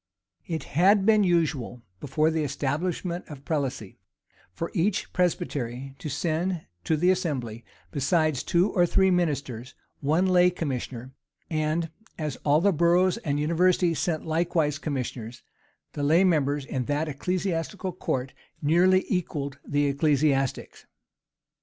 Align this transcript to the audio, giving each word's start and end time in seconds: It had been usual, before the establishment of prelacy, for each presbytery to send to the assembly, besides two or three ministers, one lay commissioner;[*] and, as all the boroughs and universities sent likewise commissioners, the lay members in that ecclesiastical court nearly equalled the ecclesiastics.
It 0.47 0.63
had 0.63 1.05
been 1.05 1.23
usual, 1.23 1.83
before 1.99 2.31
the 2.31 2.43
establishment 2.43 3.23
of 3.27 3.45
prelacy, 3.45 3.99
for 4.51 4.71
each 4.73 5.13
presbytery 5.13 5.93
to 5.99 6.09
send 6.09 6.65
to 6.85 6.97
the 6.97 7.11
assembly, 7.11 7.63
besides 7.91 8.41
two 8.41 8.71
or 8.71 8.87
three 8.87 9.11
ministers, 9.11 9.75
one 9.99 10.25
lay 10.25 10.49
commissioner;[*] 10.49 11.13
and, 11.51 11.91
as 12.17 12.35
all 12.37 12.61
the 12.61 12.73
boroughs 12.73 13.17
and 13.17 13.39
universities 13.39 13.99
sent 13.99 14.25
likewise 14.25 14.79
commissioners, 14.79 15.43
the 15.93 16.01
lay 16.01 16.23
members 16.23 16.65
in 16.65 16.85
that 16.85 17.07
ecclesiastical 17.07 17.91
court 17.91 18.33
nearly 18.59 19.05
equalled 19.07 19.59
the 19.63 19.85
ecclesiastics. 19.85 20.87